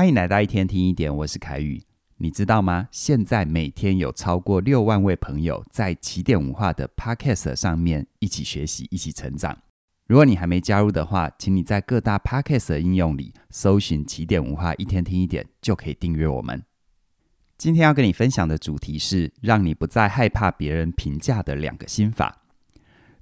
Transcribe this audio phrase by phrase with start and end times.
[0.00, 1.82] 欢迎来到一天听一点，我是凯宇。
[2.16, 2.88] 你知道吗？
[2.90, 9.58] 现在每天有超过六万位朋友在起点文化的 Podcast 上面一起学习、一起成长。
[10.06, 16.62] 如果你还没加入的话，请你在各大 Podcast 的应用里搜寻起点文化一天听一点，就可以订阅我们。
[17.58, 22.40] 今天要跟你分享的主题是让你不再害怕别人评价的两个心法。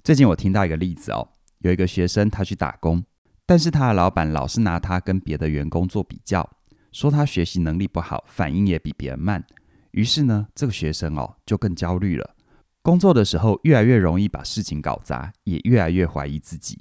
[0.01, 1.27] 最近我听到一个例子哦，
[1.57, 3.03] 有一个学生他去打工，
[3.45, 6.49] 但是他的老板老是拿他跟别的员工做比较。
[6.91, 9.43] 说他学习能力不好，反应也比别人慢。
[9.91, 12.35] 于是呢，这个学生哦就更焦虑了。
[12.81, 16.79] 工作的时候越来越容易把事情搞砸，也越来越怀疑自己。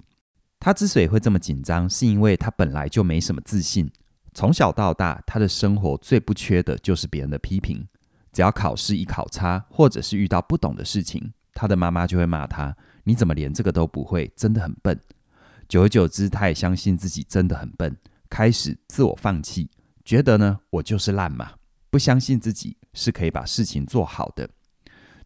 [0.61, 3.91] 他之所以会这么紧张，是因为他本来就没什么自信。
[4.35, 7.87] 从小到大，他的生活最不缺的就是别人的批评。
[8.33, 14.31] 只要考试一考差，或者是遇到不懂的事情，他的妈妈就会骂他：“你怎么连这个都不会？
[14.37, 14.99] 真的很笨。”
[15.69, 17.97] 久而久之，他也相信自己真的很笨，
[18.31, 19.69] 开始自我放弃。
[20.09, 21.51] 觉得呢，我就是烂嘛，
[21.91, 24.49] 不相信自己是可以把事情做好的。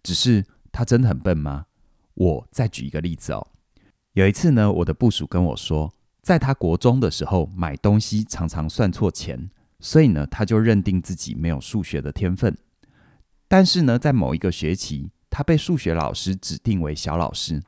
[0.03, 1.67] 只是他真的很笨吗？
[2.15, 3.47] 我再举一个例子哦。
[4.15, 12.59] 有一次呢，我的部属跟我说，在他国中的时候买东西常常算错钱，所以呢，他就认定自己没有数学的天分。
[13.47, 17.63] 但是呢，在某一个学期，他被数学老师指定为小老师，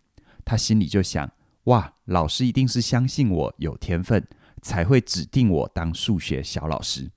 [0.44, 1.30] 他心里就想：
[1.66, 4.26] 哇，老师一定是相信我有天分。
[4.64, 7.08] 才会指定我当数学小老师。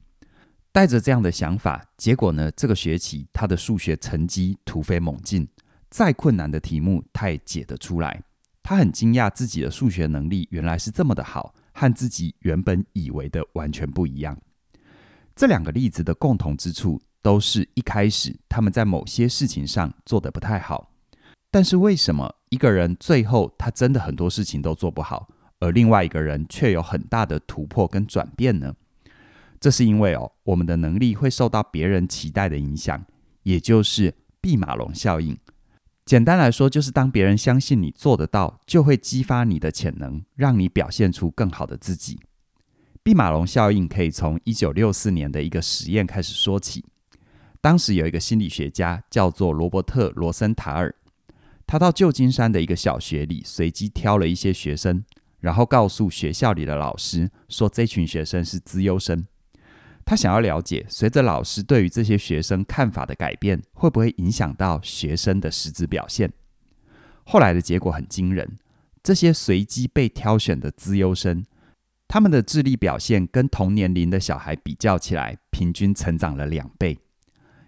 [0.71, 5.47] 带着这样的想法，结果呢，这个学期他的数学成绩突飞猛进，
[5.89, 8.21] 再困难的题目他也解得出来。
[8.61, 14.37] 他很惊讶自己的数学能力原来是这么的好，和自己原本以为的完全不一样。
[15.35, 20.91] 这两个例子的共同之处，都是一开始他们在某些事情上做得不太好。
[21.49, 25.27] 但是为什么一个人最后他真的很多事情都做不好？
[25.59, 28.75] 而另外一个人却有很大的突破跟转变呢？
[29.59, 33.05] 这是因为哦，我们的能力会受到别人期待的影响，
[33.43, 35.36] 也就是毕马龙效应。
[36.05, 42.20] 简单来说，就是当别人相信你做得到，就会激发你的潜能，让你表现出更好的自己。
[43.04, 46.86] 毕马龙效应可以从一九六四年的一个实验开始说起。
[47.60, 50.93] 当时有一个心理学家叫做罗伯特·罗森塔尔，
[51.65, 55.04] 他到旧金山的一个小学里随机挑了一些学生。
[55.47, 59.25] 然后告诉学校里的老师说，这群学生是资优生。
[60.03, 66.33] 他想要了解，随着老师对于这些学生看法的改变，会不会影响到学生的实质表现？
[67.23, 68.57] 后来的结果很惊人，
[69.02, 71.45] 这些随机被挑选的资优生，
[72.09, 76.99] 他们的智力表现跟同年龄的小孩比较起来，平均成长了两倍。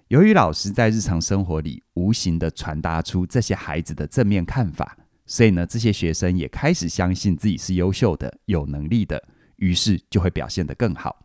[0.09, 4.97] 由于老师在日常生活里无形地传达出这些孩子的正面看法。
[5.29, 9.23] 所以呢，这些学生也开始相信自己是优秀的、有能力的，
[9.57, 11.23] 于是就会表现得更好。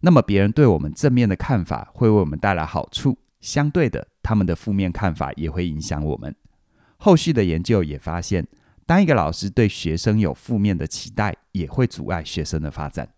[0.00, 6.36] 那么，别人对我们正面的看法会为我们带来好处，相对的，他们的负面看法也会影响我们。
[6.98, 8.46] 后续的研究也发现，
[8.84, 13.08] 当一个老师对学生有负面的期待，也会阻碍学生的发展。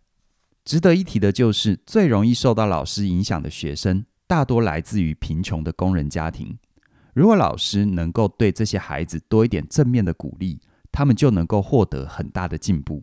[0.65, 6.57] 值得一提的就是，最容易受到老师影响的学生，大多来自于贫穷的工人家庭。
[7.13, 13.03] 如果老师能够对这些孩子多一点正面的鼓励，他们就能够获得很大的进步。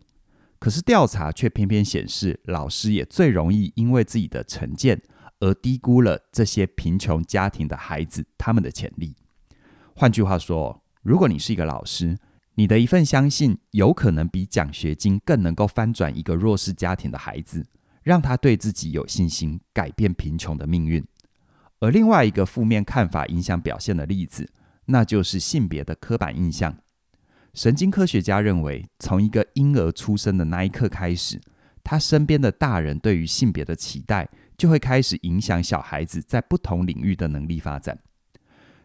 [0.58, 5.00] 可是调查却偏偏显示，老师也最容易因为自己的成见
[5.38, 9.14] 而低估了这些贫穷家庭的孩子他们的潜力。
[9.94, 12.18] 换句话说，如果你是一个老师，
[12.56, 17.64] 你的一份相信有可能比奖学金更能够翻转一个弱势家庭的孩子，
[18.02, 21.02] 让他对自己有信心，改变贫穷的命运。
[21.80, 24.50] 而另外一个负面看法影响表现的例子，
[24.86, 26.76] 那就是性别的刻板印象。
[27.54, 31.40] 神经科学家认为，从一个婴儿出生的那一刻开始，
[31.82, 37.98] 他身边的大人对于性别的期待，就会开始影响小孩子在不同领域的能力发展。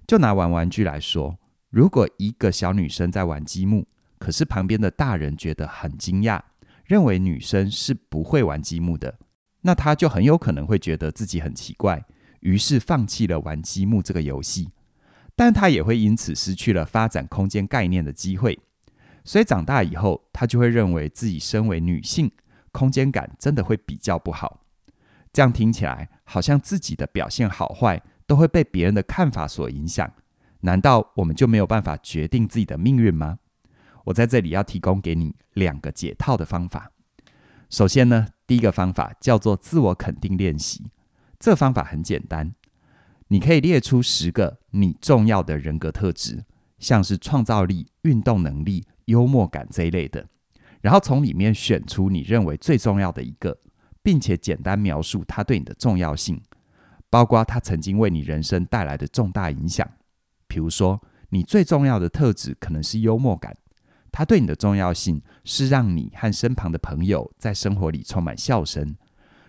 [0.08, 1.38] 就拿玩玩具来说，
[1.70, 3.86] 如果一个小女生在玩积木，
[4.18, 6.40] 可是旁边的大人觉得很惊讶，
[6.86, 9.20] 认为女生是不会玩积木的，
[9.62, 12.06] 那她就很有可能会觉得自己很奇怪。
[12.46, 14.70] 于是放弃了玩积木这个游戏，
[15.36, 18.60] 但他也会因此失去了发展空间概念的机会。
[19.24, 22.32] 所以长大以后，他就会认为自己身为女性，
[22.72, 24.62] 空间感真的会比较不好。
[25.34, 30.14] 这样听起来好像自己的表现好坏都会被别人的看法所影响。
[30.62, 33.40] 难道我们就没有办法决定自己的命运吗？
[34.04, 36.92] 我在这里要提供给你两个解套的方法。
[37.72, 40.92] 首先呢，第一个方法叫做自我肯定练习。
[41.40, 42.56] 这方法很简单，
[43.28, 46.46] 你可以列出十个你重要的人格特质，
[46.80, 50.28] 像是创造力、运动能力、幽默感这一类的，
[50.82, 53.58] 然后从里面选出你认为最重要的一个，
[54.02, 56.42] 并且简单描述它对你的重要性，
[57.10, 59.90] 包括它曾经为你人生带来的重大影响。
[60.48, 63.58] 比如说，你最重要的特质可能是幽默感，
[64.12, 68.96] 它对你的重要性是让你和身旁的朋友在生活里充满笑声，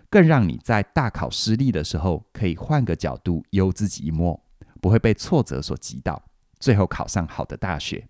[0.09, 4.41] 更让你在大考失利的时候可以换个角度悠自己一默，
[4.81, 6.23] 不会被挫折所击倒，
[6.59, 8.07] 最后考上好的大学。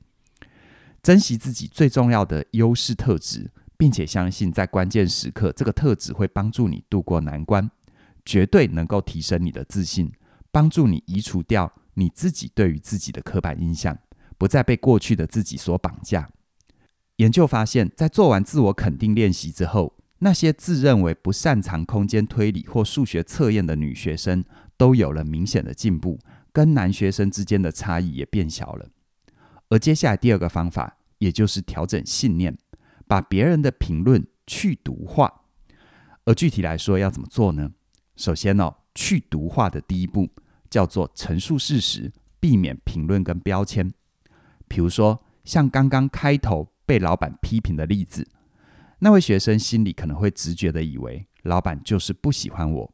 [1.02, 7.70] 珍惜自己最重要的优势特质，并且相信在关键时刻，这个特质会帮助你度过难关，
[8.26, 10.12] 绝对能够提升你的自信，
[10.52, 13.98] 帮助你移除掉你自己对于自己的刻板印象，
[14.38, 16.30] 不再被过去的自己所绑架。
[17.18, 24.44] 研究发现，在做完自我肯定练习之后，那些自认为不擅长空间推理或数学测验的女学生，
[24.76, 26.20] 都有了明显的进步，
[26.52, 28.90] 跟男学生之间的差异也变小了。
[29.70, 32.58] 而接下来第二个方法，也就是调整信念，
[33.06, 35.42] 把别人的评论去毒化。
[36.26, 37.72] 而具体来说要怎么做呢？
[38.16, 40.30] 首先哦，去毒化的第一步
[40.70, 43.94] 叫做陈述事实，避免评论跟标签。
[44.68, 48.28] 比如说，像刚刚开头被老板批评的例子，
[49.00, 52.94] 那位学生心里可能会直觉地以为老板就是不喜欢我。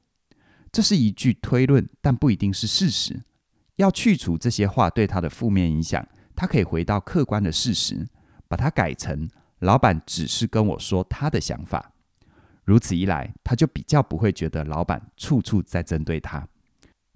[0.71, 3.21] 这是一句推论，但不一定是事实。
[3.77, 6.07] 要去除这些话对他的负面影响。
[6.35, 8.07] 他可以回到客观的事实，
[8.47, 9.29] 把它改成
[9.59, 11.93] 老板只是跟我说他的想法。
[12.63, 16.47] 如此一来，他就比较不会觉得老板处处在针对他。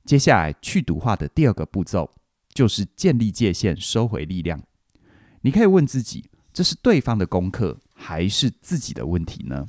[0.05, 2.13] 接下来去毒化的第二个步骤
[2.53, 4.61] 就是建立界限，收回力量。
[5.41, 9.67] 你可以问自己：这是对方的功课，还是自己的问题呢？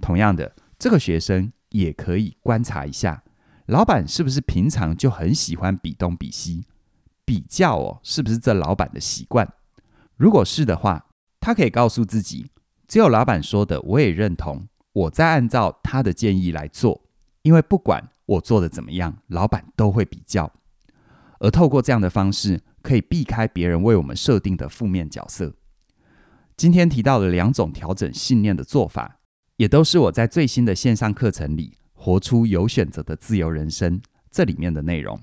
[0.00, 3.22] 同样的，这个学生也可以观察一下，
[3.66, 6.64] 老板是不是平常就很喜欢比东比西。
[7.24, 9.48] 比较哦，是不是这老板的习惯？
[10.16, 11.06] 如果是的话，
[11.38, 12.50] 他可以告诉自己，
[12.88, 17.02] 只有老板说的我也认同，我再按照他的建议来做。
[17.42, 20.52] 因为不管我做的怎么样，老板都会比较。
[21.38, 25.54] 而透过这样的方式，可以避开别人为我们设定的负面角色。
[26.56, 29.18] 今天提到的两种调整信念的做法，
[29.56, 33.98] 也都是我在最新的线上课程里《活出有选择的自由人生》
[34.30, 35.18] 这里面的内容。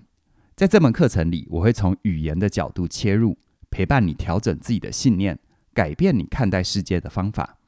[0.56, 3.38] 在这门课程里，我会从语言的角度切入，
[3.70, 5.40] 陪伴你调整自己的信念，
[5.74, 7.60] 改变你看待世界的方法。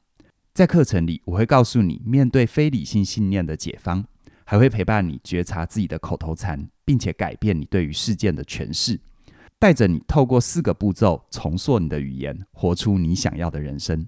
[0.52, 4.04] 在课程里，我会告诉你面对非理性信念的解方，
[4.44, 9.00] 还会陪伴你觉察自己的口头禅，并且改变你对于事件的诠释，
[9.62, 14.04] 带着你透过四个步骤重塑你的语言，活出你想要的人生。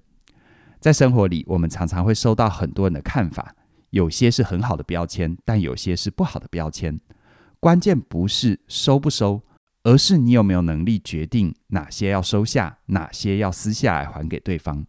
[0.81, 3.55] 在生活里，我们常常会收到很多人的看法，
[3.91, 6.99] 有些是很好的标签，但有些是不好的标签。
[7.61, 9.43] 关键不是收不收，
[9.83, 14.85] 而是你有没有能力决定哪些要收下，哪些要撕下来还给对方。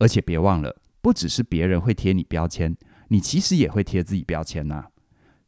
[0.00, 2.76] 而且别忘了，不只是别人会贴你标签，
[3.06, 4.86] 你其实也会贴自己标签呐。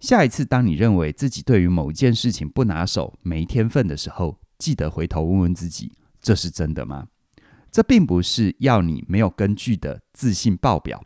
[0.05, 5.91] 下一次当你认为自己对于某一件事情不拿手、没天分的时候，记得回头问问自己：
[6.21, 7.06] 这是真的吗？
[7.73, 11.03] 这并不是要你没有根据的自信爆表，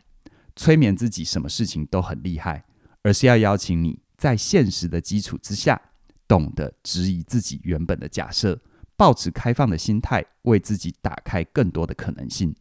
[0.53, 2.65] 催眠自己什么事情都很厉害，
[3.03, 4.01] 而是要邀请你。
[4.17, 5.81] 在现实的基础之下，
[6.27, 8.59] 懂得质疑自己原本的假设，
[8.97, 12.53] 抱持开放的心态，为自己打开更多的可能性。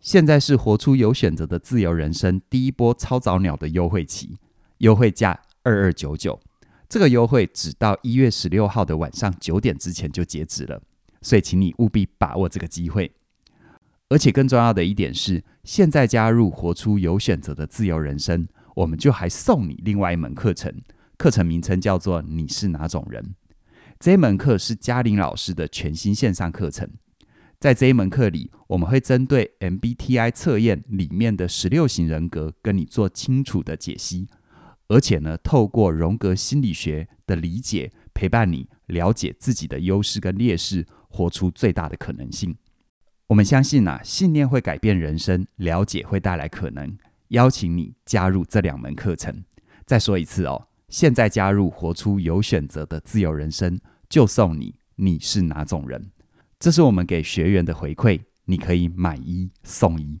[0.00, 4.36] 现在是活出有选择的自由人生第一波超早鸟的优惠期，
[4.78, 6.40] 优惠价二二九九，
[6.88, 10.82] 这个优惠只到一月十六号的晚上九点之前就截止了，
[11.20, 13.12] 所以请你务必把握这个机会。
[14.08, 18.46] 而且更重要的一点是，现在加入活出有选择的自由人生。
[18.74, 20.74] 我们就还送你另外一门课程，
[21.18, 23.34] 课程名称叫做“你是哪种人”。
[24.00, 26.88] 这一门课是嘉玲老师的全新线上课程。
[27.60, 34.26] 在这一门课里，我们会针对 MBTI 测验里面的十六型人格，跟你做清楚的解析。
[34.92, 42.54] 而且呢，透过荣格心理学的理解，陪伴你了解自己的优势跟劣势，活出最大的可能性。
[43.28, 46.94] 我们相信啊，信念会改变人生，了解会带来可能。
[47.28, 49.42] 邀请你加入这两门课程。
[49.86, 53.80] 再说一次哦，现在加入，活出有选择的自由人生，
[54.10, 56.10] 就送你你是哪种人？
[56.60, 60.20] 这是我们给学员的回馈，你可以买一送一。